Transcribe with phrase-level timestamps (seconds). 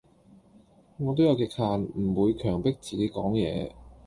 [0.97, 3.69] 我都有極限，唔會強迫自己講嘢